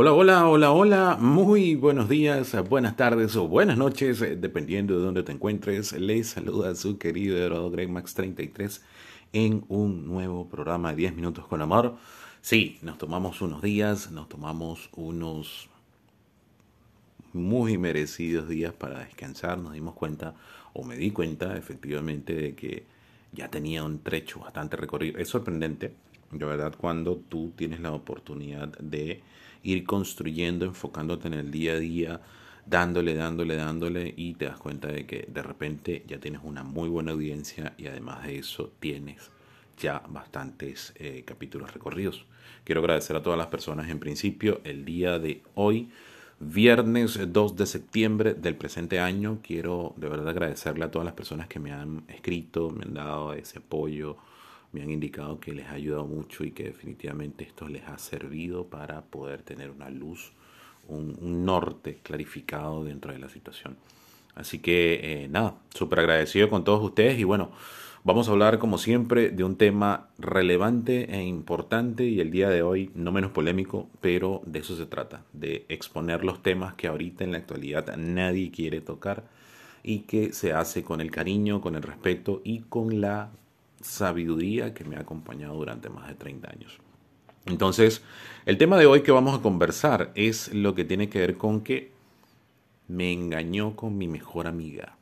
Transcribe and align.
Hola, 0.00 0.12
hola, 0.12 0.46
hola, 0.46 0.70
hola, 0.70 1.16
muy 1.18 1.74
buenos 1.74 2.08
días, 2.08 2.54
buenas 2.68 2.94
tardes 2.96 3.34
o 3.34 3.48
buenas 3.48 3.76
noches, 3.76 4.22
eh, 4.22 4.36
dependiendo 4.36 4.96
de 4.96 5.04
dónde 5.04 5.24
te 5.24 5.32
encuentres. 5.32 5.92
Les 5.92 6.28
saluda 6.28 6.72
su 6.76 6.98
querido 6.98 7.36
Eduardo 7.36 7.68
Greg 7.72 7.88
Max 7.88 8.14
33 8.14 8.80
en 9.32 9.64
un 9.66 10.06
nuevo 10.06 10.48
programa 10.48 10.90
de 10.90 10.98
10 10.98 11.16
minutos 11.16 11.48
con 11.48 11.62
amor. 11.62 11.96
Sí, 12.42 12.78
nos 12.80 12.96
tomamos 12.96 13.42
unos 13.42 13.60
días, 13.60 14.12
nos 14.12 14.28
tomamos 14.28 14.88
unos 14.94 15.68
muy 17.32 17.76
merecidos 17.76 18.48
días 18.48 18.72
para 18.72 19.00
descansar, 19.00 19.58
nos 19.58 19.72
dimos 19.72 19.94
cuenta, 19.94 20.36
o 20.74 20.84
me 20.84 20.96
di 20.96 21.10
cuenta 21.10 21.56
efectivamente 21.56 22.34
de 22.34 22.54
que 22.54 22.86
ya 23.32 23.48
tenía 23.50 23.82
un 23.82 23.98
trecho 23.98 24.38
bastante 24.38 24.76
recorrido. 24.76 25.18
Es 25.18 25.26
sorprendente, 25.26 25.92
de 26.30 26.44
verdad, 26.44 26.72
cuando 26.78 27.16
tú 27.16 27.52
tienes 27.56 27.80
la 27.80 27.90
oportunidad 27.90 28.68
de 28.78 29.22
ir 29.62 29.84
construyendo, 29.84 30.64
enfocándote 30.64 31.28
en 31.28 31.34
el 31.34 31.50
día 31.50 31.72
a 31.72 31.78
día, 31.78 32.20
dándole, 32.66 33.14
dándole, 33.14 33.56
dándole 33.56 34.14
y 34.16 34.34
te 34.34 34.44
das 34.44 34.58
cuenta 34.58 34.88
de 34.88 35.06
que 35.06 35.26
de 35.28 35.42
repente 35.42 36.04
ya 36.06 36.18
tienes 36.18 36.40
una 36.44 36.62
muy 36.62 36.88
buena 36.88 37.12
audiencia 37.12 37.74
y 37.78 37.86
además 37.86 38.26
de 38.26 38.38
eso 38.38 38.72
tienes 38.78 39.30
ya 39.78 40.02
bastantes 40.08 40.92
eh, 40.96 41.22
capítulos 41.24 41.72
recorridos. 41.72 42.26
Quiero 42.64 42.80
agradecer 42.80 43.16
a 43.16 43.22
todas 43.22 43.38
las 43.38 43.46
personas 43.46 43.88
en 43.88 43.98
principio 43.98 44.60
el 44.64 44.84
día 44.84 45.18
de 45.18 45.42
hoy. 45.54 45.88
Viernes 46.40 47.18
2 47.32 47.56
de 47.56 47.66
septiembre 47.66 48.34
del 48.34 48.54
presente 48.54 49.00
año, 49.00 49.40
quiero 49.42 49.94
de 49.96 50.08
verdad 50.08 50.28
agradecerle 50.28 50.84
a 50.84 50.90
todas 50.90 51.04
las 51.04 51.14
personas 51.14 51.48
que 51.48 51.58
me 51.58 51.72
han 51.72 52.04
escrito, 52.06 52.70
me 52.70 52.84
han 52.84 52.94
dado 52.94 53.32
ese 53.32 53.58
apoyo, 53.58 54.16
me 54.72 54.82
han 54.82 54.90
indicado 54.90 55.40
que 55.40 55.52
les 55.52 55.66
ha 55.66 55.72
ayudado 55.72 56.06
mucho 56.06 56.44
y 56.44 56.52
que 56.52 56.64
definitivamente 56.64 57.44
esto 57.44 57.68
les 57.68 57.86
ha 57.88 57.98
servido 57.98 58.66
para 58.66 59.02
poder 59.02 59.42
tener 59.42 59.70
una 59.70 59.90
luz, 59.90 60.32
un, 60.86 61.44
norte 61.44 62.00
clarificado 62.02 62.84
dentro 62.84 63.12
de 63.12 63.18
la 63.18 63.28
situación. 63.28 63.76
Así 64.34 64.58
que 64.58 65.00
eh, 65.02 65.28
nada, 65.28 65.56
súper 65.74 66.00
agradecido 66.00 66.48
con 66.48 66.64
todos 66.64 66.82
ustedes 66.82 67.18
y 67.18 67.24
bueno, 67.24 67.50
vamos 68.04 68.28
a 68.28 68.32
hablar 68.32 68.58
como 68.58 68.78
siempre 68.78 69.30
de 69.30 69.42
un 69.42 69.56
tema 69.56 70.10
relevante 70.18 71.12
e 71.12 71.24
importante 71.24 72.04
y 72.04 72.20
el 72.20 72.30
día 72.30 72.48
de 72.48 72.62
hoy 72.62 72.90
no 72.94 73.10
menos 73.10 73.32
polémico, 73.32 73.88
pero 74.00 74.42
de 74.46 74.60
eso 74.60 74.76
se 74.76 74.86
trata, 74.86 75.24
de 75.32 75.64
exponer 75.68 76.24
los 76.24 76.42
temas 76.42 76.74
que 76.74 76.86
ahorita 76.86 77.24
en 77.24 77.32
la 77.32 77.38
actualidad 77.38 77.96
nadie 77.96 78.50
quiere 78.50 78.80
tocar 78.80 79.24
y 79.82 80.00
que 80.00 80.32
se 80.32 80.52
hace 80.52 80.84
con 80.84 81.00
el 81.00 81.10
cariño, 81.10 81.60
con 81.60 81.74
el 81.74 81.82
respeto 81.82 82.40
y 82.44 82.60
con 82.60 83.00
la 83.00 83.30
sabiduría 83.80 84.74
que 84.74 84.84
me 84.84 84.96
ha 84.96 85.00
acompañado 85.00 85.54
durante 85.54 85.88
más 85.88 86.08
de 86.08 86.14
30 86.14 86.50
años. 86.50 86.78
Entonces, 87.46 88.02
el 88.46 88.58
tema 88.58 88.76
de 88.76 88.86
hoy 88.86 89.02
que 89.02 89.12
vamos 89.12 89.38
a 89.38 89.42
conversar 89.42 90.12
es 90.14 90.52
lo 90.52 90.74
que 90.74 90.84
tiene 90.84 91.08
que 91.08 91.20
ver 91.20 91.36
con 91.36 91.62
que 91.62 91.92
me 92.88 93.12
engañó 93.12 93.76
con 93.76 93.96
mi 93.96 94.08
mejor 94.08 94.46
amiga. 94.46 94.96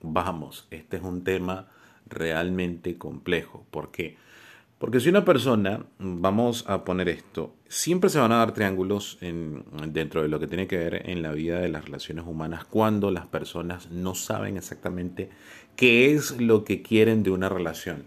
Vamos, 0.00 0.66
este 0.70 0.98
es 0.98 1.02
un 1.02 1.24
tema 1.24 1.68
realmente 2.06 2.96
complejo. 2.96 3.66
¿Por 3.70 3.90
qué? 3.90 4.16
Porque 4.78 5.00
si 5.00 5.08
una 5.08 5.24
persona, 5.24 5.84
vamos 5.98 6.64
a 6.68 6.84
poner 6.84 7.08
esto, 7.08 7.54
siempre 7.68 8.10
se 8.10 8.18
van 8.18 8.32
a 8.32 8.38
dar 8.38 8.52
triángulos 8.52 9.18
en, 9.20 9.64
dentro 9.92 10.22
de 10.22 10.28
lo 10.28 10.40
que 10.40 10.46
tiene 10.46 10.66
que 10.66 10.78
ver 10.78 11.08
en 11.08 11.22
la 11.22 11.32
vida 11.32 11.60
de 11.60 11.68
las 11.68 11.84
relaciones 11.84 12.24
humanas 12.26 12.64
cuando 12.64 13.10
las 13.10 13.26
personas 13.26 13.90
no 13.90 14.14
saben 14.14 14.56
exactamente 14.56 15.30
qué 15.76 16.14
es 16.14 16.40
lo 16.40 16.64
que 16.64 16.82
quieren 16.82 17.22
de 17.22 17.30
una 17.30 17.48
relación. 17.48 18.04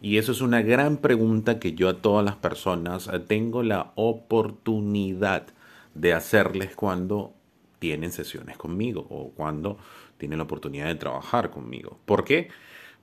Y 0.00 0.18
eso 0.18 0.30
es 0.30 0.40
una 0.40 0.62
gran 0.62 0.98
pregunta 0.98 1.58
que 1.58 1.72
yo 1.72 1.88
a 1.88 2.00
todas 2.00 2.24
las 2.24 2.36
personas 2.36 3.10
tengo 3.26 3.62
la 3.62 3.92
oportunidad 3.96 5.46
de 5.94 6.12
hacerles 6.12 6.76
cuando 6.76 7.34
tienen 7.80 8.12
sesiones 8.12 8.56
conmigo 8.56 9.06
o 9.10 9.30
cuando 9.30 9.78
tienen 10.18 10.38
la 10.38 10.44
oportunidad 10.44 10.86
de 10.86 10.94
trabajar 10.94 11.50
conmigo. 11.50 11.98
¿Por 12.04 12.24
qué? 12.24 12.48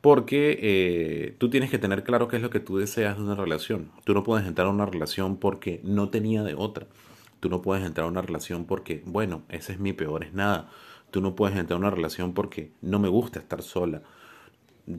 Porque 0.06 0.60
eh, 0.62 1.36
tú 1.40 1.50
tienes 1.50 1.72
que 1.72 1.80
tener 1.80 2.04
claro 2.04 2.28
qué 2.28 2.36
es 2.36 2.42
lo 2.44 2.52
que 2.52 2.60
tú 2.60 2.78
deseas 2.78 3.18
de 3.18 3.24
una 3.24 3.34
relación. 3.34 3.90
Tú 4.04 4.14
no 4.14 4.22
puedes 4.22 4.46
entrar 4.46 4.68
a 4.68 4.70
una 4.70 4.86
relación 4.86 5.38
porque 5.38 5.82
no 5.84 6.10
tenía 6.10 6.44
de 6.44 6.54
otra. 6.54 6.86
Tú 7.40 7.50
no 7.50 7.64
puedes 7.64 7.84
entrar 7.84 8.06
a 8.06 8.12
una 8.12 8.22
relación 8.22 8.66
porque, 8.66 9.02
bueno, 9.08 9.42
ese 9.50 9.72
es 9.74 9.80
mi 9.80 9.94
peor 9.94 10.24
es 10.24 10.32
nada. 10.32 10.70
Tú 11.10 11.22
no 11.22 11.34
puedes 11.34 11.58
entrar 11.58 11.78
a 11.78 11.80
una 11.80 11.90
relación 11.90 12.36
porque 12.36 12.72
no 12.84 13.00
me 13.00 13.08
gusta 13.08 13.40
estar 13.40 13.64
sola. 13.64 14.04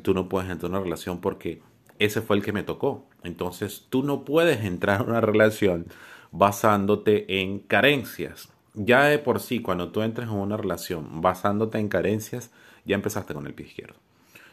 Tú 0.03 0.13
no 0.13 0.29
puedes 0.29 0.51
entrar 0.51 0.73
a 0.73 0.75
una 0.75 0.83
relación 0.83 1.21
porque 1.21 1.63
ese 2.01 2.21
fue 2.21 2.35
el 2.35 2.43
que 2.43 2.53
me 2.53 2.65
tocó. 2.65 3.07
Entonces 3.23 3.87
tú 3.89 4.03
no 4.03 4.25
puedes 4.25 4.65
entrar 4.65 5.03
a 5.03 5.05
una 5.05 5.21
relación 5.21 5.87
basándote 6.33 7.43
en 7.43 7.61
carencias. 7.61 8.49
Ya 8.75 9.05
de 9.05 9.21
por 9.21 9.39
sí, 9.39 9.63
cuando 9.63 9.93
tú 9.93 10.03
entras 10.03 10.29
en 10.29 10.35
una 10.35 10.57
relación 10.57 11.21
basándote 11.21 11.79
en 11.79 11.87
carencias, 11.87 12.51
ya 12.85 12.97
empezaste 12.97 13.35
con 13.35 13.47
el 13.47 13.55
pie 13.55 13.67
izquierdo. 13.67 14.06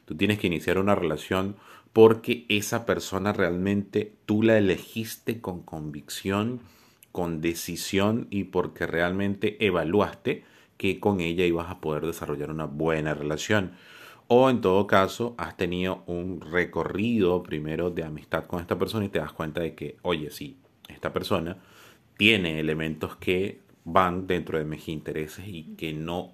Tú 0.06 0.16
tienes 0.16 0.40
que 0.40 0.48
iniciar 0.48 0.78
una 0.78 0.96
relación 0.96 1.56
porque 1.94 2.46
esa 2.50 2.86
persona 2.86 3.34
realmente 3.34 4.14
tú 4.26 4.44
la 4.44 4.58
elegiste 4.58 5.40
con 5.40 5.62
convicción, 5.62 6.62
con 7.12 7.42
decisión 7.42 8.28
y 8.32 8.46
porque 8.46 8.88
realmente 8.88 9.64
evaluaste 9.66 10.44
que 10.78 11.00
con 11.00 11.22
ella 11.22 11.46
ibas 11.46 11.70
a 11.70 11.80
poder 11.80 12.06
desarrollar 12.06 12.50
una 12.50 12.66
buena 12.66 13.14
relación. 13.14 13.74
O 14.28 14.50
en 14.50 14.62
todo 14.62 14.88
caso, 14.88 15.36
has 15.38 15.56
tenido 15.56 16.04
un 16.08 16.42
recorrido 16.42 17.44
primero 17.44 17.92
de 17.92 18.04
amistad 18.04 18.46
con 18.46 18.60
esta 18.60 18.80
persona 18.80 19.06
y 19.06 19.10
te 19.10 19.20
das 19.20 19.32
cuenta 19.32 19.62
de 19.62 19.76
que, 19.76 19.98
oye, 20.02 20.32
sí, 20.32 20.58
esta 20.88 21.14
persona 21.14 21.58
tiene 22.18 22.60
elementos 22.60 23.16
que 23.18 23.60
van 23.86 24.26
dentro 24.28 24.58
de 24.58 24.66
mis 24.66 24.88
intereses 24.88 25.46
y 25.48 25.76
que 25.76 25.94
no 25.94 26.32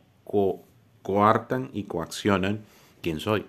coartan 1.02 1.72
y 1.74 1.84
coaccionan 1.84 2.62
quién 3.02 3.20
soy. 3.20 3.46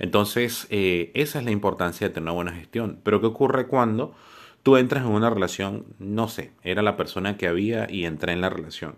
Entonces, 0.00 0.66
eh, 0.70 1.10
esa 1.14 1.38
es 1.38 1.44
la 1.44 1.50
importancia 1.50 2.08
de 2.08 2.14
tener 2.14 2.24
una 2.24 2.32
buena 2.32 2.52
gestión. 2.52 2.98
Pero 3.04 3.20
¿qué 3.20 3.26
ocurre 3.26 3.66
cuando 3.66 4.14
tú 4.62 4.76
entras 4.76 5.04
en 5.04 5.12
una 5.12 5.30
relación? 5.30 5.84
No 5.98 6.26
sé, 6.26 6.52
era 6.64 6.82
la 6.82 6.96
persona 6.96 7.36
que 7.36 7.46
había 7.46 7.86
y 7.88 8.06
entré 8.06 8.32
en 8.32 8.40
la 8.40 8.48
relación. 8.48 8.96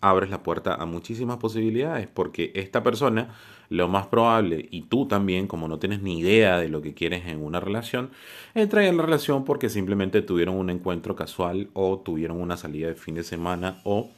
Abres 0.00 0.30
la 0.30 0.42
puerta 0.42 0.74
a 0.74 0.86
muchísimas 0.86 1.36
posibilidades 1.36 2.08
porque 2.08 2.52
esta 2.54 2.82
persona, 2.82 3.34
lo 3.68 3.86
más 3.88 4.06
probable, 4.06 4.66
y 4.70 4.82
tú 4.82 5.06
también, 5.06 5.46
como 5.46 5.68
no 5.68 5.78
tienes 5.78 6.00
ni 6.00 6.18
idea 6.20 6.58
de 6.58 6.70
lo 6.70 6.80
que 6.80 6.94
quieres 6.94 7.26
en 7.26 7.44
una 7.44 7.60
relación, 7.60 8.10
entra 8.54 8.86
en 8.86 8.96
la 8.96 9.02
relación 9.02 9.44
porque 9.44 9.68
simplemente 9.68 10.22
tuvieron 10.22 10.56
un 10.56 10.70
encuentro 10.70 11.16
casual 11.16 11.68
o 11.74 11.98
tuvieron 11.98 12.40
una 12.40 12.56
salida 12.56 12.88
de 12.88 12.94
fin 12.94 13.14
de 13.14 13.24
semana 13.24 13.82
o 13.84 14.08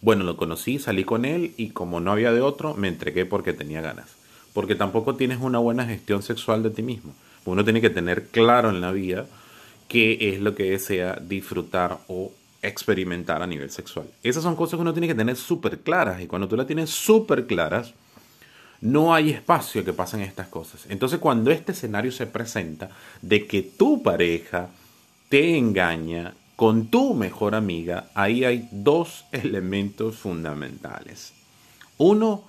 bueno, 0.00 0.24
lo 0.24 0.38
conocí, 0.38 0.78
salí 0.78 1.04
con 1.04 1.26
él 1.26 1.52
y 1.58 1.70
como 1.70 2.00
no 2.00 2.12
había 2.12 2.32
de 2.32 2.40
otro, 2.40 2.72
me 2.72 2.88
entregué 2.88 3.26
porque 3.26 3.52
tenía 3.52 3.82
ganas 3.82 4.15
porque 4.56 4.74
tampoco 4.74 5.16
tienes 5.16 5.38
una 5.42 5.58
buena 5.58 5.84
gestión 5.84 6.22
sexual 6.22 6.62
de 6.62 6.70
ti 6.70 6.82
mismo. 6.82 7.12
Uno 7.44 7.62
tiene 7.62 7.82
que 7.82 7.90
tener 7.90 8.28
claro 8.28 8.70
en 8.70 8.80
la 8.80 8.90
vida 8.90 9.26
qué 9.86 10.30
es 10.30 10.40
lo 10.40 10.54
que 10.54 10.70
desea 10.70 11.18
disfrutar 11.20 11.98
o 12.08 12.32
experimentar 12.62 13.42
a 13.42 13.46
nivel 13.46 13.70
sexual. 13.70 14.06
Esas 14.22 14.42
son 14.42 14.56
cosas 14.56 14.78
que 14.78 14.80
uno 14.80 14.94
tiene 14.94 15.08
que 15.08 15.14
tener 15.14 15.36
súper 15.36 15.80
claras 15.80 16.22
y 16.22 16.26
cuando 16.26 16.48
tú 16.48 16.56
las 16.56 16.66
tienes 16.66 16.88
súper 16.88 17.46
claras, 17.46 17.92
no 18.80 19.14
hay 19.14 19.28
espacio 19.28 19.84
que 19.84 19.92
pasen 19.92 20.22
estas 20.22 20.48
cosas. 20.48 20.86
Entonces 20.88 21.18
cuando 21.18 21.50
este 21.50 21.72
escenario 21.72 22.10
se 22.10 22.26
presenta 22.26 22.88
de 23.20 23.46
que 23.46 23.60
tu 23.60 24.02
pareja 24.02 24.70
te 25.28 25.58
engaña 25.58 26.32
con 26.56 26.86
tu 26.86 27.12
mejor 27.12 27.54
amiga, 27.54 28.06
ahí 28.14 28.42
hay 28.46 28.70
dos 28.72 29.26
elementos 29.32 30.16
fundamentales. 30.16 31.34
Uno, 31.98 32.42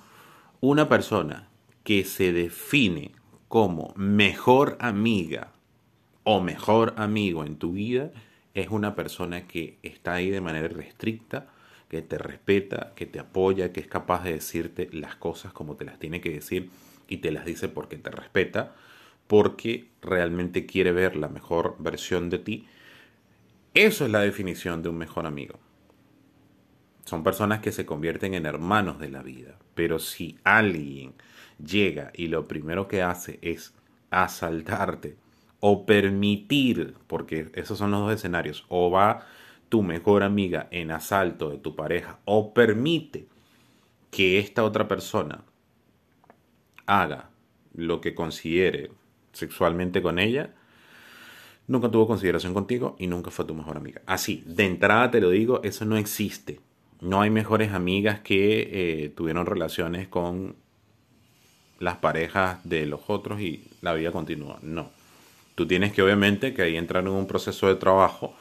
una 0.62 0.88
persona 0.88 1.47
que 1.88 2.04
se 2.04 2.34
define 2.34 3.12
como 3.48 3.94
mejor 3.96 4.76
amiga 4.78 5.52
o 6.22 6.38
mejor 6.38 6.92
amigo 6.98 7.46
en 7.46 7.56
tu 7.56 7.72
vida 7.72 8.10
es 8.52 8.68
una 8.68 8.94
persona 8.94 9.46
que 9.46 9.78
está 9.82 10.12
ahí 10.12 10.28
de 10.28 10.42
manera 10.42 10.68
restricta, 10.68 11.46
que 11.88 12.02
te 12.02 12.18
respeta, 12.18 12.92
que 12.94 13.06
te 13.06 13.18
apoya, 13.18 13.72
que 13.72 13.80
es 13.80 13.86
capaz 13.86 14.22
de 14.24 14.34
decirte 14.34 14.90
las 14.92 15.16
cosas 15.16 15.54
como 15.54 15.76
te 15.76 15.86
las 15.86 15.98
tiene 15.98 16.20
que 16.20 16.28
decir 16.28 16.68
y 17.08 17.16
te 17.16 17.30
las 17.30 17.46
dice 17.46 17.70
porque 17.70 17.96
te 17.96 18.10
respeta, 18.10 18.74
porque 19.26 19.88
realmente 20.02 20.66
quiere 20.66 20.92
ver 20.92 21.16
la 21.16 21.28
mejor 21.28 21.74
versión 21.78 22.28
de 22.28 22.38
ti. 22.38 22.66
Eso 23.72 24.04
es 24.04 24.10
la 24.10 24.20
definición 24.20 24.82
de 24.82 24.90
un 24.90 24.98
mejor 24.98 25.24
amigo. 25.24 25.58
Son 27.08 27.22
personas 27.22 27.60
que 27.60 27.72
se 27.72 27.86
convierten 27.86 28.34
en 28.34 28.44
hermanos 28.44 28.98
de 28.98 29.08
la 29.08 29.22
vida. 29.22 29.56
Pero 29.74 29.98
si 29.98 30.36
alguien 30.44 31.14
llega 31.58 32.12
y 32.14 32.26
lo 32.26 32.46
primero 32.46 32.86
que 32.86 33.00
hace 33.00 33.38
es 33.40 33.72
asaltarte 34.10 35.16
o 35.58 35.86
permitir, 35.86 36.96
porque 37.06 37.50
esos 37.54 37.78
son 37.78 37.92
los 37.92 38.00
dos 38.00 38.12
escenarios, 38.12 38.66
o 38.68 38.90
va 38.90 39.26
tu 39.70 39.82
mejor 39.82 40.22
amiga 40.22 40.68
en 40.70 40.90
asalto 40.90 41.48
de 41.48 41.56
tu 41.56 41.74
pareja 41.74 42.18
o 42.26 42.52
permite 42.52 43.26
que 44.10 44.38
esta 44.38 44.62
otra 44.62 44.86
persona 44.86 45.44
haga 46.84 47.30
lo 47.72 48.02
que 48.02 48.14
considere 48.14 48.90
sexualmente 49.32 50.02
con 50.02 50.18
ella, 50.18 50.54
nunca 51.68 51.90
tuvo 51.90 52.06
consideración 52.06 52.52
contigo 52.52 52.96
y 52.98 53.06
nunca 53.06 53.30
fue 53.30 53.46
tu 53.46 53.54
mejor 53.54 53.78
amiga. 53.78 54.02
Así, 54.04 54.44
de 54.46 54.66
entrada 54.66 55.10
te 55.10 55.22
lo 55.22 55.30
digo, 55.30 55.62
eso 55.62 55.86
no 55.86 55.96
existe. 55.96 56.67
No 57.00 57.20
hay 57.20 57.30
mejores 57.30 57.72
amigas 57.72 58.20
que 58.20 58.68
eh, 59.04 59.08
tuvieron 59.10 59.46
relaciones 59.46 60.08
con 60.08 60.56
las 61.78 61.96
parejas 61.98 62.58
de 62.64 62.86
los 62.86 63.02
otros 63.06 63.40
y 63.40 63.64
la 63.82 63.94
vida 63.94 64.10
continúa. 64.10 64.58
No. 64.62 64.90
Tú 65.54 65.66
tienes 65.66 65.92
que 65.92 66.02
obviamente 66.02 66.54
que 66.54 66.62
ahí 66.62 66.76
entrar 66.76 67.04
en 67.04 67.10
un 67.10 67.26
proceso 67.26 67.68
de 67.68 67.76
trabajo 67.76 68.34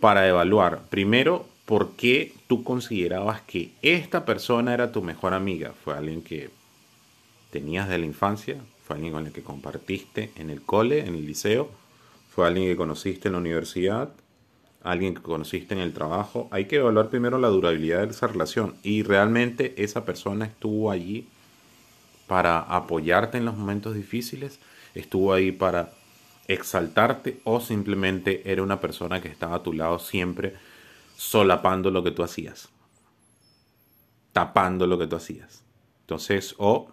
para 0.00 0.26
evaluar 0.28 0.82
primero 0.90 1.46
por 1.64 1.92
qué 1.96 2.34
tú 2.48 2.64
considerabas 2.64 3.40
que 3.42 3.72
esta 3.82 4.24
persona 4.24 4.74
era 4.74 4.92
tu 4.92 5.02
mejor 5.02 5.32
amiga. 5.32 5.72
Fue 5.84 5.94
alguien 5.94 6.22
que 6.22 6.50
tenías 7.50 7.88
de 7.88 7.98
la 7.98 8.06
infancia, 8.06 8.56
fue 8.86 8.96
alguien 8.96 9.12
con 9.12 9.26
el 9.26 9.32
que 9.32 9.42
compartiste 9.42 10.32
en 10.36 10.50
el 10.50 10.62
cole, 10.62 11.00
en 11.00 11.14
el 11.14 11.26
liceo, 11.26 11.70
fue 12.34 12.46
alguien 12.46 12.66
que 12.66 12.76
conociste 12.76 13.28
en 13.28 13.32
la 13.32 13.38
universidad, 13.40 14.10
alguien 14.84 15.14
que 15.14 15.22
conociste 15.22 15.74
en 15.74 15.80
el 15.80 15.92
trabajo. 15.92 16.48
Hay 16.50 16.66
que 16.66 16.76
evaluar 16.76 17.08
primero 17.08 17.38
la 17.38 17.48
durabilidad 17.48 18.02
de 18.02 18.10
esa 18.12 18.26
relación 18.26 18.74
y 18.82 19.02
realmente 19.02 19.74
esa 19.82 20.04
persona 20.04 20.46
estuvo 20.46 20.90
allí 20.90 21.28
para 22.26 22.60
apoyarte 22.60 23.38
en 23.38 23.44
los 23.44 23.56
momentos 23.56 23.94
difíciles, 23.94 24.58
estuvo 24.94 25.32
ahí 25.32 25.52
para 25.52 25.92
exaltarte 26.48 27.40
o 27.44 27.60
simplemente 27.60 28.50
era 28.50 28.62
una 28.62 28.80
persona 28.80 29.20
que 29.20 29.28
estaba 29.28 29.56
a 29.56 29.62
tu 29.62 29.72
lado 29.72 29.98
siempre 29.98 30.54
solapando 31.16 31.90
lo 31.90 32.02
que 32.02 32.10
tú 32.10 32.22
hacías, 32.22 32.68
tapando 34.32 34.86
lo 34.86 34.98
que 34.98 35.06
tú 35.06 35.16
hacías. 35.16 35.62
Entonces, 36.00 36.54
o 36.58 36.92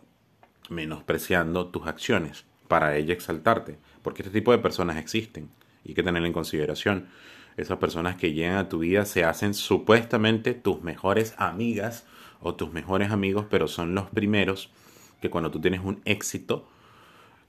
menospreciando 0.70 1.68
tus 1.68 1.88
acciones 1.88 2.46
para 2.68 2.96
ella 2.96 3.14
exaltarte, 3.14 3.78
porque 4.04 4.22
este 4.22 4.40
tipo 4.40 4.52
de 4.52 4.60
personas 4.60 4.98
existen 4.98 5.50
y 5.84 5.90
hay 5.90 5.96
que 5.96 6.04
tenerlo 6.04 6.28
en 6.28 6.34
consideración. 6.34 7.08
Esas 7.60 7.78
personas 7.78 8.16
que 8.16 8.32
llegan 8.32 8.56
a 8.56 8.70
tu 8.70 8.80
vida 8.80 9.04
se 9.04 9.26
hacen 9.26 9.54
supuestamente 9.54 10.54
tus 10.54 10.82
mejores 10.82 11.36
amigas 11.38 12.06
o 12.40 12.56
tus 12.56 12.72
mejores 12.72 13.12
amigos, 13.12 13.48
pero 13.50 13.68
son 13.68 13.96
los 13.96 14.10
primeros 14.10 14.72
que 15.22 15.30
cuando 15.30 15.52
tú 15.52 15.60
tienes 15.60 15.82
un 15.84 16.00
éxito, 16.06 16.66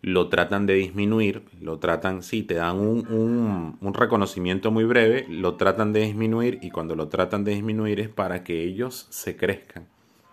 lo 0.03 0.29
tratan 0.29 0.67
de 0.67 0.75
disminuir, 0.75 1.45
lo 1.61 1.79
tratan, 1.79 2.25
sí, 2.25 2.43
te 2.43 2.55
dan 2.55 2.79
un, 2.79 3.79
un, 3.81 3.95
reconocimiento 3.95 4.73
muy 4.73 4.83
breve, 4.83 5.27
lo 5.29 5.55
tratan 5.55 5.93
de 5.93 6.01
disminuir 6.01 6.59
y 6.61 6.73
cuando 6.73 6.97
lo 6.97 7.07
tratan 7.07 7.45
de 7.45 7.53
disminuir 7.53 8.01
es 8.01 8.09
para 8.09 8.43
que 8.43 8.65
ellos 8.65 9.07
se 9.11 9.37
crezcan. 9.37 9.87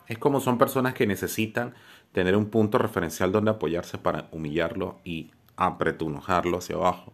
Es 0.07 0.17
como 0.17 0.39
son 0.39 0.57
personas 0.57 0.95
que 0.95 1.05
necesitan 1.05 1.75
tener 2.13 2.35
un 2.35 2.47
punto 2.47 2.79
referencial 2.79 3.31
donde 3.31 3.51
apoyarse 3.51 3.99
para 3.99 4.27
humillarlo 4.31 4.97
y 5.03 5.29
apretunojarlo 5.55 6.57
hacia 6.57 6.77
abajo. 6.77 7.13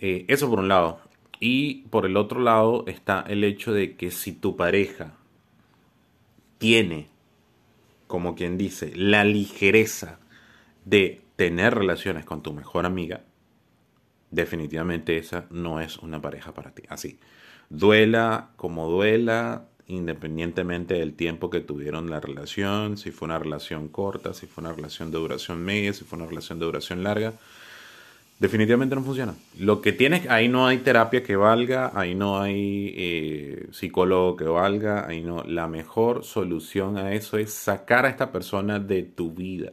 Eh, 0.00 0.24
eso 0.26 0.50
por 0.50 0.58
un 0.58 0.68
lado. 0.68 0.98
Y 1.40 1.82
por 1.90 2.06
el 2.06 2.16
otro 2.16 2.40
lado 2.40 2.84
está 2.86 3.24
el 3.28 3.44
hecho 3.44 3.72
de 3.72 3.96
que 3.96 4.10
si 4.10 4.32
tu 4.32 4.56
pareja 4.56 5.14
tiene, 6.58 7.08
como 8.06 8.34
quien 8.34 8.56
dice, 8.56 8.92
la 8.94 9.24
ligereza 9.24 10.18
de 10.84 11.20
tener 11.36 11.74
relaciones 11.74 12.24
con 12.24 12.42
tu 12.42 12.52
mejor 12.52 12.86
amiga, 12.86 13.22
definitivamente 14.30 15.18
esa 15.18 15.46
no 15.50 15.80
es 15.80 15.98
una 15.98 16.20
pareja 16.22 16.54
para 16.54 16.70
ti. 16.72 16.82
Así, 16.88 17.18
duela 17.68 18.50
como 18.56 18.88
duela, 18.88 19.66
independientemente 19.86 20.94
del 20.94 21.14
tiempo 21.14 21.50
que 21.50 21.60
tuvieron 21.60 22.10
la 22.10 22.20
relación, 22.20 22.96
si 22.96 23.10
fue 23.10 23.26
una 23.26 23.38
relación 23.38 23.88
corta, 23.88 24.34
si 24.34 24.46
fue 24.46 24.62
una 24.64 24.72
relación 24.72 25.10
de 25.10 25.18
duración 25.18 25.62
media, 25.62 25.92
si 25.92 26.04
fue 26.04 26.18
una 26.18 26.28
relación 26.28 26.58
de 26.58 26.66
duración 26.66 27.02
larga, 27.02 27.34
definitivamente 28.38 28.94
no 28.94 29.02
funciona. 29.02 29.34
Lo 29.58 29.80
que 29.80 29.92
tienes, 29.92 30.28
ahí 30.28 30.48
no 30.48 30.66
hay 30.66 30.78
terapia 30.78 31.22
que 31.22 31.36
valga, 31.36 31.92
ahí 31.94 32.14
no 32.14 32.40
hay 32.40 32.92
eh, 32.96 33.68
psicólogo 33.72 34.36
que 34.36 34.44
valga, 34.44 35.06
ahí 35.06 35.22
no. 35.22 35.42
La 35.44 35.66
mejor 35.66 36.24
solución 36.24 36.98
a 36.98 37.12
eso 37.12 37.38
es 37.38 37.52
sacar 37.52 38.06
a 38.06 38.10
esta 38.10 38.32
persona 38.32 38.78
de 38.78 39.02
tu 39.02 39.32
vida, 39.32 39.72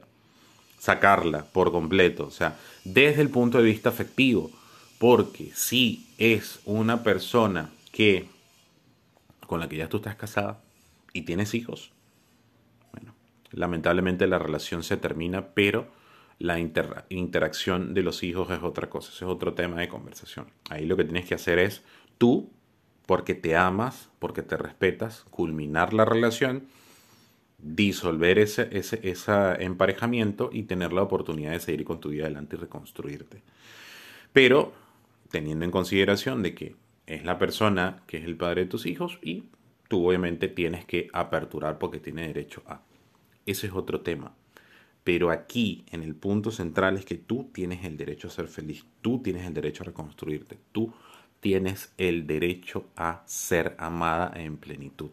sacarla 0.79 1.45
por 1.45 1.71
completo, 1.71 2.27
o 2.27 2.31
sea, 2.31 2.57
desde 2.83 3.21
el 3.21 3.29
punto 3.29 3.57
de 3.57 3.65
vista 3.65 3.89
afectivo, 3.89 4.51
porque 4.97 5.51
si 5.53 6.07
es 6.17 6.59
una 6.65 7.03
persona 7.03 7.69
que 7.91 8.27
con 9.47 9.59
la 9.59 9.67
que 9.67 9.77
ya 9.77 9.89
tú 9.89 9.97
estás 9.97 10.15
casada 10.15 10.61
y 11.11 11.23
tienes 11.23 11.53
hijos, 11.53 11.91
bueno, 12.93 13.13
lamentablemente 13.51 14.25
la 14.25 14.39
relación 14.39 14.83
se 14.83 14.97
termina, 14.97 15.47
pero 15.53 15.87
la 16.39 16.59
interacción 16.59 17.93
de 17.93 18.03
los 18.03 18.23
hijos 18.23 18.49
es 18.51 18.63
otra 18.63 18.89
cosa, 18.89 19.09
ese 19.09 19.25
es 19.25 19.31
otro 19.31 19.53
tema 19.53 19.79
de 19.79 19.87
conversación. 19.87 20.47
Ahí 20.69 20.85
lo 20.85 20.97
que 20.97 21.03
tienes 21.03 21.25
que 21.25 21.35
hacer 21.35 21.59
es 21.59 21.83
tú, 22.17 22.49
porque 23.05 23.33
te 23.35 23.55
amas, 23.55 24.09
porque 24.19 24.41
te 24.41 24.57
respetas, 24.57 25.25
culminar 25.29 25.93
la 25.93 26.05
relación, 26.05 26.63
disolver 27.59 28.39
ese, 28.39 28.67
ese, 28.71 28.99
ese 29.03 29.31
emparejamiento 29.59 30.49
y 30.51 30.63
tener 30.63 30.91
la 30.91 31.03
oportunidad 31.03 31.51
de 31.51 31.59
seguir 31.59 31.85
con 31.85 31.99
tu 31.99 32.09
vida 32.09 32.25
adelante 32.25 32.55
y 32.55 32.59
reconstruirte. 32.59 33.41
Pero 34.33 34.73
teniendo 35.29 35.65
en 35.65 35.71
consideración 35.71 36.43
de 36.43 36.53
que 36.53 36.75
es 37.07 37.23
la 37.23 37.37
persona 37.37 38.03
que 38.07 38.17
es 38.17 38.25
el 38.25 38.37
padre 38.37 38.63
de 38.63 38.69
tus 38.69 38.85
hijos 38.85 39.19
y 39.21 39.45
tú 39.87 40.07
obviamente 40.07 40.47
tienes 40.47 40.85
que 40.85 41.09
aperturar 41.13 41.77
porque 41.77 41.99
tiene 41.99 42.27
derecho 42.27 42.63
a. 42.67 42.81
Ese 43.45 43.67
es 43.67 43.73
otro 43.73 44.01
tema. 44.01 44.35
Pero 45.03 45.31
aquí, 45.31 45.85
en 45.91 46.01
el 46.01 46.15
punto 46.15 46.51
central, 46.51 46.97
es 46.97 47.05
que 47.05 47.15
tú 47.15 47.49
tienes 47.53 47.83
el 47.83 47.97
derecho 47.97 48.27
a 48.27 48.31
ser 48.31 48.47
feliz, 48.47 48.85
tú 49.01 49.21
tienes 49.21 49.45
el 49.45 49.53
derecho 49.53 49.83
a 49.83 49.87
reconstruirte, 49.87 50.57
tú 50.71 50.93
tienes 51.39 51.91
el 51.97 52.25
derecho 52.25 52.85
a 52.95 53.23
ser 53.25 53.75
amada 53.77 54.31
en 54.35 54.57
plenitud. 54.57 55.09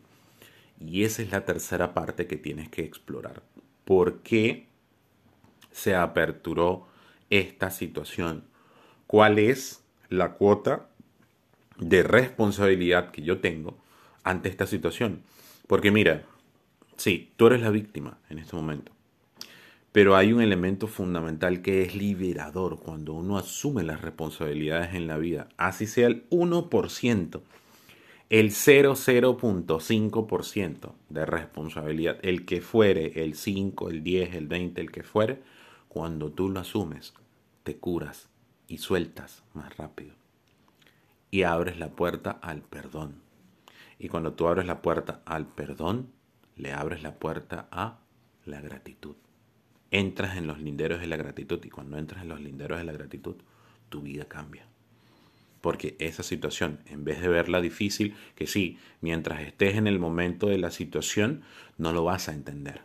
Y 0.78 1.04
esa 1.04 1.22
es 1.22 1.30
la 1.30 1.44
tercera 1.44 1.92
parte 1.92 2.26
que 2.26 2.36
tienes 2.36 2.68
que 2.68 2.82
explorar. 2.82 3.42
¿Por 3.84 4.20
qué 4.20 4.66
se 5.72 5.94
aperturó 5.96 6.86
esta 7.28 7.70
situación? 7.70 8.44
¿Cuál 9.06 9.38
es 9.40 9.82
la 10.08 10.34
cuota 10.34 10.90
de 11.80 12.02
responsabilidad 12.02 13.10
que 13.10 13.22
yo 13.22 13.40
tengo 13.40 13.78
ante 14.22 14.48
esta 14.48 14.66
situación. 14.66 15.22
Porque 15.66 15.90
mira, 15.90 16.24
sí, 16.96 17.32
tú 17.36 17.46
eres 17.46 17.62
la 17.62 17.70
víctima 17.70 18.18
en 18.28 18.38
este 18.38 18.54
momento. 18.54 18.92
Pero 19.92 20.16
hay 20.16 20.32
un 20.32 20.40
elemento 20.40 20.86
fundamental 20.86 21.60
que 21.62 21.82
es 21.82 21.94
liberador 21.94 22.78
cuando 22.78 23.12
uno 23.14 23.36
asume 23.38 23.82
las 23.82 24.00
responsabilidades 24.00 24.94
en 24.94 25.08
la 25.08 25.16
vida. 25.16 25.48
Así 25.56 25.86
sea 25.86 26.06
el 26.06 26.28
1%, 26.30 27.40
el 28.28 28.50
0,0.5% 28.50 30.92
de 31.08 31.26
responsabilidad, 31.26 32.18
el 32.22 32.44
que 32.44 32.60
fuere, 32.60 33.24
el 33.24 33.34
5, 33.34 33.90
el 33.90 34.04
10, 34.04 34.34
el 34.34 34.46
20, 34.46 34.80
el 34.80 34.92
que 34.92 35.02
fuere, 35.02 35.42
cuando 35.88 36.30
tú 36.30 36.48
lo 36.48 36.60
asumes, 36.60 37.14
te 37.64 37.76
curas 37.76 38.28
y 38.68 38.78
sueltas 38.78 39.42
más 39.54 39.76
rápido 39.76 40.20
y 41.30 41.44
abres 41.44 41.78
la 41.78 41.90
puerta 41.90 42.38
al 42.42 42.62
perdón. 42.62 43.22
Y 43.98 44.08
cuando 44.08 44.32
tú 44.32 44.48
abres 44.48 44.66
la 44.66 44.82
puerta 44.82 45.20
al 45.24 45.46
perdón, 45.46 46.10
le 46.56 46.72
abres 46.72 47.02
la 47.02 47.16
puerta 47.16 47.68
a 47.70 47.98
la 48.44 48.60
gratitud. 48.60 49.16
Entras 49.90 50.36
en 50.36 50.46
los 50.46 50.60
linderos 50.60 51.00
de 51.00 51.06
la 51.06 51.16
gratitud 51.16 51.60
y 51.64 51.70
cuando 51.70 51.98
entras 51.98 52.22
en 52.22 52.28
los 52.28 52.40
linderos 52.40 52.78
de 52.78 52.84
la 52.84 52.92
gratitud, 52.92 53.36
tu 53.88 54.02
vida 54.02 54.26
cambia. 54.26 54.66
Porque 55.60 55.96
esa 55.98 56.22
situación, 56.22 56.80
en 56.86 57.04
vez 57.04 57.20
de 57.20 57.28
verla 57.28 57.60
difícil, 57.60 58.14
que 58.34 58.46
sí, 58.46 58.78
mientras 59.00 59.40
estés 59.40 59.76
en 59.76 59.86
el 59.86 59.98
momento 59.98 60.46
de 60.46 60.58
la 60.58 60.70
situación, 60.70 61.42
no 61.76 61.92
lo 61.92 62.04
vas 62.04 62.28
a 62.28 62.32
entender 62.32 62.82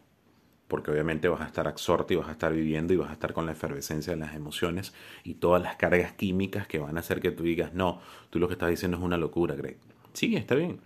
porque 0.67 0.91
obviamente 0.91 1.27
vas 1.27 1.41
a 1.41 1.45
estar 1.45 1.67
absorto 1.67 2.13
y 2.13 2.17
vas 2.17 2.27
a 2.27 2.31
estar 2.31 2.53
viviendo 2.53 2.93
y 2.93 2.97
vas 2.97 3.09
a 3.09 3.13
estar 3.13 3.33
con 3.33 3.45
la 3.45 3.51
efervescencia 3.51 4.13
de 4.13 4.19
las 4.19 4.35
emociones 4.35 4.93
y 5.23 5.35
todas 5.35 5.61
las 5.61 5.75
cargas 5.75 6.13
químicas 6.13 6.67
que 6.67 6.79
van 6.79 6.97
a 6.97 7.01
hacer 7.01 7.21
que 7.21 7.31
tú 7.31 7.43
digas, 7.43 7.73
no, 7.73 8.01
tú 8.29 8.39
lo 8.39 8.47
que 8.47 8.53
estás 8.53 8.69
diciendo 8.69 8.97
es 8.97 9.03
una 9.03 9.17
locura, 9.17 9.55
Greg. 9.55 9.77
Sí, 10.13 10.35
está 10.35 10.55
bien. 10.55 10.79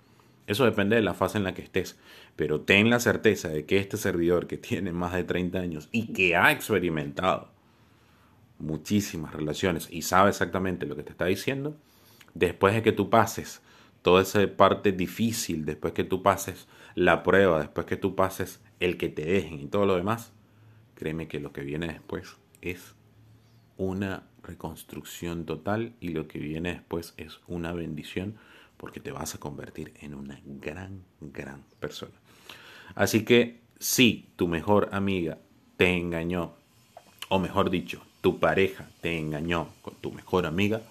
Eso 0.50 0.66
depende 0.66 0.96
de 0.96 1.04
la 1.04 1.14
fase 1.14 1.38
en 1.38 1.44
la 1.44 1.54
que 1.54 1.62
estés. 1.62 1.96
Pero 2.36 2.62
ten 2.62 2.90
la 2.90 3.00
certeza 3.00 3.50
de 3.50 3.68
que 3.68 3.78
este 3.78 3.98
servidor 3.98 4.48
que 4.48 4.58
tiene 4.58 4.92
más 4.92 5.14
de 5.14 5.24
30 5.24 5.60
años 5.60 5.90
y 5.92 6.12
que 6.12 6.36
ha 6.36 6.52
experimentado 6.52 7.52
muchísimas 8.58 9.32
relaciones 9.32 9.88
y 9.92 10.02
sabe 10.02 10.30
exactamente 10.30 10.88
lo 10.88 10.96
que 10.96 11.04
te 11.04 11.12
está 11.12 11.26
diciendo, 11.26 11.78
después 12.34 12.74
de 12.74 12.82
que 12.82 12.92
tú 12.92 13.12
pases 13.12 13.62
toda 14.02 14.24
esa 14.24 14.40
parte 14.58 14.92
difícil, 14.92 15.66
después 15.66 15.94
que 15.94 16.04
tú 16.04 16.24
pases 16.24 16.68
la 16.96 17.22
prueba, 17.22 17.60
después 17.60 17.86
que 17.86 17.96
tú 17.96 18.16
pases 18.16 18.60
el 18.80 18.98
que 18.98 19.10
te 19.10 19.26
dejen 19.26 19.60
y 19.60 19.68
todo 19.68 19.86
lo 19.86 19.98
demás, 19.98 20.34
créeme 20.96 21.28
que 21.28 21.40
lo 21.40 21.54
que 21.54 21.62
viene 21.62 21.90
después 21.90 22.38
es 22.64 22.96
una 23.78 24.24
reconstrucción 24.42 25.46
total 25.46 25.94
y 26.00 26.10
lo 26.10 26.28
que 26.28 26.40
viene 26.40 26.74
después 26.74 27.14
es 27.18 27.40
una 27.48 27.72
bendición 27.72 28.40
porque 28.80 29.02
te 29.02 29.12
vas 29.12 29.36
a 29.36 29.40
convertir 29.40 29.94
en 30.00 30.16
una 30.16 30.40
gran, 30.46 31.04
gran 31.20 31.64
persona. 31.80 32.14
Así 32.96 33.26
que 33.26 33.60
si 33.78 34.30
tu 34.38 34.48
mejor 34.48 34.90
amiga 34.94 35.38
te 35.76 35.98
engañó, 35.98 36.54
o 37.28 37.40
mejor 37.40 37.70
dicho, 37.70 38.02
tu 38.22 38.40
pareja 38.40 38.90
te 39.02 39.20
engañó 39.20 39.68
con 39.82 39.96
tu 39.96 40.12
mejor 40.12 40.46
amiga, 40.46 40.82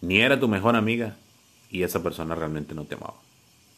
ni 0.00 0.20
era 0.20 0.38
tu 0.38 0.46
mejor 0.46 0.76
amiga 0.76 1.16
y 1.70 1.82
esa 1.82 2.02
persona 2.02 2.36
realmente 2.36 2.72
no 2.72 2.84
te 2.84 2.94
amaba. 2.94 3.16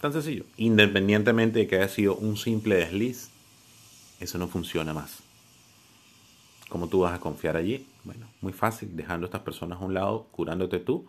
Tan 0.02 0.12
sencillo. 0.12 0.44
Independientemente 0.58 1.60
de 1.60 1.66
que 1.66 1.76
haya 1.76 1.88
sido 1.88 2.14
un 2.14 2.36
simple 2.36 2.76
desliz, 2.76 3.30
eso 4.20 4.36
no 4.36 4.48
funciona 4.48 4.92
más. 4.92 5.20
¿Cómo 6.68 6.88
tú 6.88 7.00
vas 7.00 7.14
a 7.14 7.20
confiar 7.20 7.56
allí? 7.56 7.86
Bueno, 8.04 8.26
muy 8.42 8.52
fácil, 8.52 8.94
dejando 8.94 9.24
a 9.24 9.28
estas 9.28 9.40
personas 9.40 9.80
a 9.80 9.84
un 9.84 9.94
lado, 9.94 10.26
curándote 10.30 10.78
tú 10.78 11.08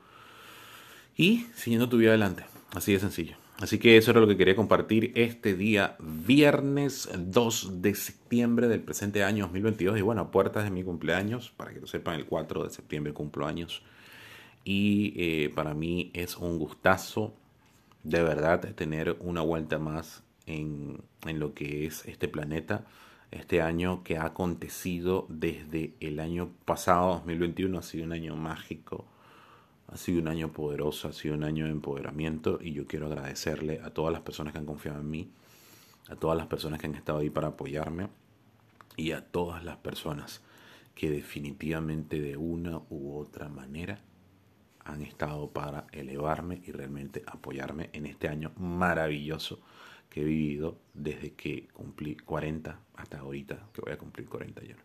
y 1.19 1.45
siguiendo 1.53 1.89
tu 1.89 1.97
vida 1.97 2.11
adelante. 2.11 2.45
Así 2.73 2.93
de 2.93 2.99
sencillo. 2.99 3.35
Así 3.59 3.77
que 3.77 3.97
eso 3.97 4.11
era 4.11 4.21
lo 4.21 4.27
que 4.27 4.37
quería 4.37 4.55
compartir 4.55 5.11
este 5.15 5.53
día, 5.53 5.97
viernes 5.99 7.09
2 7.13 7.81
de 7.81 7.93
septiembre 7.93 8.69
del 8.69 8.79
presente 8.79 9.25
año 9.25 9.43
2022. 9.43 9.99
Y 9.99 10.01
bueno, 10.01 10.31
puertas 10.31 10.63
de 10.63 10.71
mi 10.71 10.81
cumpleaños, 10.81 11.51
para 11.57 11.73
que 11.73 11.81
lo 11.81 11.87
sepan, 11.87 12.15
el 12.15 12.25
4 12.25 12.63
de 12.63 12.69
septiembre 12.69 13.11
cumplo 13.11 13.47
años. 13.47 13.81
Y 14.63 15.13
eh, 15.17 15.49
para 15.53 15.73
mí 15.73 16.09
es 16.13 16.37
un 16.37 16.57
gustazo, 16.57 17.33
de 18.03 18.23
verdad, 18.23 18.73
tener 18.75 19.17
una 19.19 19.41
vuelta 19.41 19.77
más 19.77 20.23
en, 20.45 21.01
en 21.27 21.39
lo 21.39 21.53
que 21.53 21.85
es 21.85 22.05
este 22.05 22.29
planeta. 22.29 22.85
Este 23.31 23.61
año 23.61 24.05
que 24.05 24.17
ha 24.17 24.23
acontecido 24.23 25.25
desde 25.27 25.95
el 25.99 26.21
año 26.21 26.49
pasado, 26.63 27.15
2021, 27.15 27.77
ha 27.77 27.81
sido 27.81 28.05
un 28.05 28.13
año 28.13 28.37
mágico 28.37 29.05
ha 29.91 29.97
sido 29.97 30.21
un 30.21 30.27
año 30.27 30.51
poderoso, 30.51 31.07
ha 31.07 31.13
sido 31.13 31.35
un 31.35 31.43
año 31.43 31.65
de 31.65 31.71
empoderamiento 31.71 32.59
y 32.61 32.73
yo 32.73 32.85
quiero 32.85 33.07
agradecerle 33.07 33.81
a 33.83 33.89
todas 33.89 34.13
las 34.13 34.21
personas 34.21 34.53
que 34.53 34.59
han 34.59 34.65
confiado 34.65 34.99
en 34.99 35.09
mí, 35.09 35.31
a 36.09 36.15
todas 36.15 36.37
las 36.37 36.47
personas 36.47 36.79
que 36.79 36.87
han 36.87 36.95
estado 36.95 37.19
ahí 37.19 37.29
para 37.29 37.49
apoyarme 37.49 38.07
y 38.97 39.11
a 39.11 39.25
todas 39.25 39.63
las 39.63 39.77
personas 39.77 40.41
que 40.93 41.09
definitivamente 41.09 42.21
de 42.21 42.37
una 42.37 42.81
u 42.89 43.17
otra 43.17 43.49
manera 43.49 43.99
han 44.83 45.01
estado 45.01 45.49
para 45.49 45.87
elevarme 45.91 46.61
y 46.65 46.71
realmente 46.71 47.23
apoyarme 47.25 47.89
en 47.93 48.05
este 48.05 48.27
año 48.27 48.51
maravilloso 48.57 49.59
que 50.09 50.21
he 50.21 50.25
vivido 50.25 50.77
desde 50.93 51.33
que 51.33 51.67
cumplí 51.73 52.15
40 52.15 52.79
hasta 52.95 53.19
ahorita 53.19 53.69
que 53.71 53.81
voy 53.81 53.93
a 53.93 53.97
cumplir 53.97 54.27
41. 54.27 54.75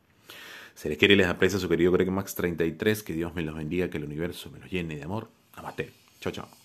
Se 0.75 0.89
les 0.89 0.99
quiere 0.99 1.15
y 1.15 1.17
les 1.17 1.27
aprecia 1.27 1.59
su 1.59 1.69
querido 1.69 1.93
Greg 1.93 2.11
Max 2.11 2.35
33. 2.35 3.03
Que 3.03 3.13
Dios 3.13 3.35
me 3.35 3.43
los 3.43 3.55
bendiga, 3.55 3.89
que 3.91 3.99
el 3.99 4.05
universo 4.05 4.51
me 4.51 4.59
los 4.59 4.71
llene 4.71 4.97
de 4.97 5.05
amor. 5.05 5.29
Amate. 5.55 5.93
Chao, 6.21 6.33
chao. 6.33 6.64